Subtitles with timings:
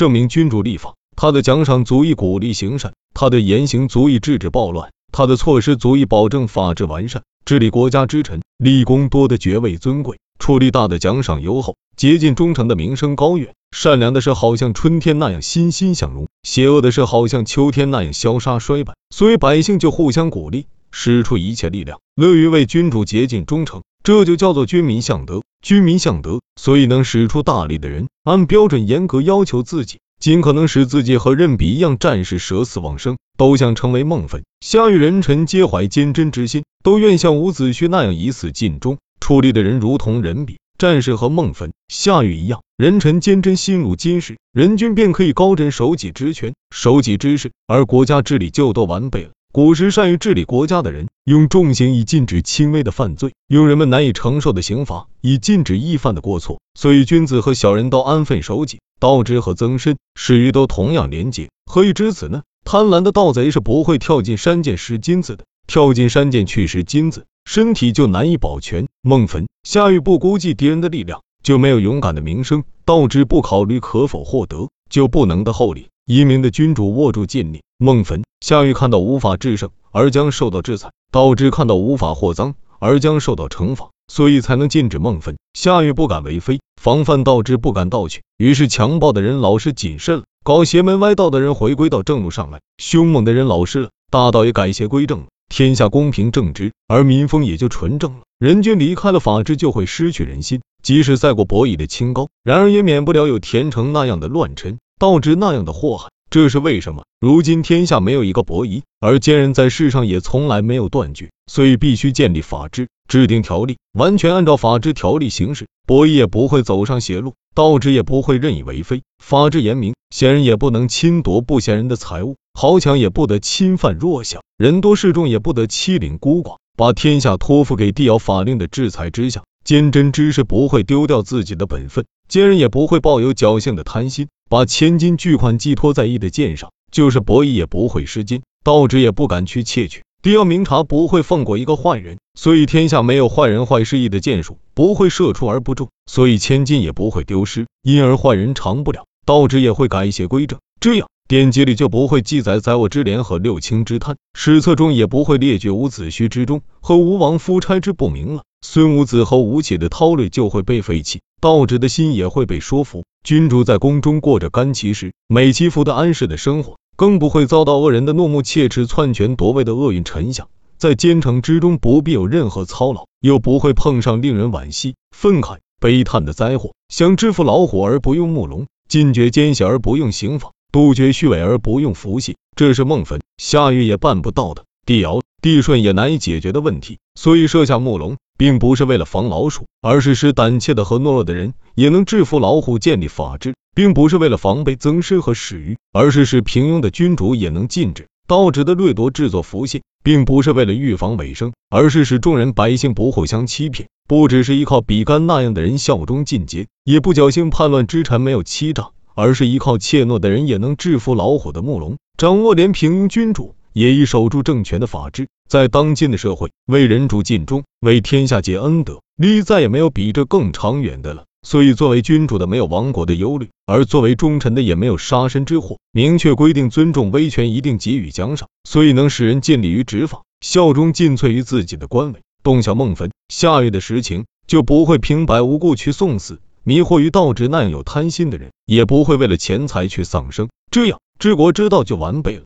[0.00, 7.22] 圣明君主立法，他的奖赏足以鼓励行善，他的言行足以制止暴乱，他的措施足以保证法治完善。
[7.44, 13.52] 治理国家之臣，立功多的爵位尊贵，出力大的奖赏优厚，竭尽忠诚的名声高远。
[13.76, 18.94] 善良的是好像春天那样欣欣向荣，邪恶的是好像秋天那样消杀衰败。
[19.14, 23.82] 所以百姓就互相鼓励，使出一切力量，乐于为君主竭尽忠诚。
[24.02, 25.42] 这就叫做君民相德。
[25.62, 34.42] 君民相德，所以能使出大力的人，按标准严格要求自己，尽可能使自己和任比一样战士舍死忘生，都想成为孟坟。
[34.60, 38.96] 下狱人臣皆怀坚贞之心，都愿像伍子胥那样以死尽忠。
[39.20, 49.30] 出力的人如同任比、战士和孟坟、夏禹一样，人臣坚贞心如金石，人君便可以高枕守己之权、守己之事，而国家治理就都完备了。
[49.52, 56.60] 古时善于治理国家的人，用重刑以禁止轻微的犯罪，用人们难以承受的刑罚以禁止易犯的过错。
[56.78, 61.48] 所以君子和小人都安分守己，道之和曾参、始于都同样廉洁。
[61.66, 62.42] 何以知此呢？
[62.64, 68.86] 贪婪的盗贼是不会跳进山涧拾金子的，跳进山涧去拾金子，身体就难以保全。
[69.02, 75.88] 孟坟、夏禹不估计敌人的力量，就没有勇敢的名声；道之不考虑可否获得，就不能的厚礼。
[76.10, 77.62] 英明的君主握住禁令。
[77.78, 88.22] 孟坟、夏禹看到无法制胜而将受到制裁，道之看到无法获赃而将受到惩罚，所以才能禁止孟坟、夏禹不敢为非，防范道之不敢盗取。
[88.38, 98.22] 于是强暴的人老实谨慎了，搞邪门歪道的人回归到正路上来，凶猛的人老实了，大道也改邪归正了，天下公平正直，而民风也就纯正了。
[98.40, 100.60] 人君离开了法治，就会失去人心。
[100.82, 106.10] 即使赛过伯夷的清高，然而也免不了有田成那样的乱臣，道之那样的祸害。
[106.28, 107.04] 这是为什么？
[107.20, 119.00] 如今天下没有一个伯夷，而奸人在世上也从来没有断绝，所以必须建立法制，制定条例，完全按照法制条例行事，伯夷也不会走上邪路，道之也不会任意为非。
[119.24, 129.42] 法制严明，贤人也不能侵夺不贤人的财物，豪强也不得侵犯弱小，人多势众也不得欺凌孤寡，把天下托付给帝尧法令的制裁之下。
[129.64, 140.02] 坚贞之士不会丢掉自己的本分，奸人也不会抱有侥幸的贪心，把千金巨款寄托在义的剑上，就是伯夷也不会失金，道指也不敢去窃取。
[140.22, 149.04] 帝尧明察不会放过一个坏人，所以天下没有坏人坏事义的剑术不会射出而不中，所以千金也不会丢失，因而坏人长不了。
[149.24, 158.42] 道指也会改邪归正，这样典籍里就不会记载宰我之廉和六卿之贪，史册中也不会列举伍子胥之忠和吴王夫差之不明了。
[158.66, 163.04] 孙武子和吴起的韬略就会被废弃，道指的心也会被说服。
[163.22, 170.48] 君主在宫中过着甘其食、美其服的安适的生活，更不会遭到恶人的怒目切齿、篡权夺位的厄运沉下。
[170.78, 176.72] 在奸臣之中，不必有任何操劳，又不会碰上令人惋惜、愤慨、悲叹的灾祸。
[176.88, 184.64] 想制服老虎而不用木龙，禁绝奸邪而不用刑法，杜绝虚伪而不用符信，这是孟坟、夏禹也办不到的。
[184.86, 188.16] 帝尧、帝舜也难以解决的问题，所以设下木龙。
[188.40, 203.90] 并不是为了防老鼠，而是使胆怯的和懦弱的人也能制服老虎，建立法治；并不是为了防备曾参和史虞，而是使平庸的君主也能禁止盗职的掠夺，制作符信；并不是为了预防尾生，而是使众人百姓不互相欺骗。
[204.08, 213.54] 不只是依靠比干那样的人效忠尽节，也不侥幸叛乱之臣没有欺诈，而是依靠怯懦的人也能制服老虎的木龙，掌握连平庸君主。
[213.72, 221.24] 也以守住政权的法治，在当今的社会，为人主尽忠，为天下结恩德，利益再也没有比这更长远的了。
[221.42, 225.78] 所以，作为君主的没有亡国的忧虑，而作为忠臣的也没有杀身之祸。
[225.90, 232.20] 明确规定，尊重威权一定给予奖赏，所以能使人尽力于执法，效忠尽瘁于自己的官位。
[232.42, 240.50] 洞晓孟坟、夏月的实情，就不会平白无故去送死；迷惑于道直那样有贪心的人，也不会为了钱财去丧生。
[240.70, 242.42] 这样，治国之道就完备了。